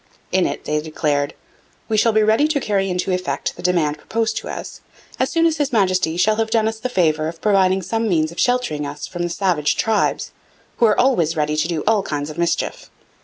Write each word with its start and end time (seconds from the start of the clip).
In 0.31 0.47
it 0.47 0.63
they 0.65 0.81
declared, 0.81 1.35
'We 1.87 1.95
shall 1.97 2.11
be 2.11 2.23
ready 2.23 2.47
to 2.47 2.59
carry 2.59 2.89
into 2.89 3.11
effect 3.11 3.55
the 3.55 3.61
demand 3.61 3.99
proposed 3.99 4.35
to 4.37 4.49
us, 4.49 4.81
as 5.19 5.29
soon 5.29 5.45
as 5.45 5.57
His 5.57 5.71
Majesty 5.71 6.17
shall 6.17 6.37
have 6.37 6.49
done 6.49 6.67
us 6.67 6.79
the 6.79 6.89
favour 6.89 7.27
of 7.27 7.39
providing 7.39 7.83
some 7.83 8.09
means 8.09 8.31
of 8.31 8.39
sheltering 8.39 8.87
us 8.87 9.05
from 9.05 9.21
the 9.21 9.29
savage 9.29 9.75
tribes, 9.77 10.31
who 10.77 10.87
are 10.87 10.99
always 10.99 11.37
ready 11.37 11.55
to 11.55 11.67
do 11.67 11.83
all 11.85 12.01
kinds 12.01 12.31
of 12.31 12.39
mischief... 12.39 12.89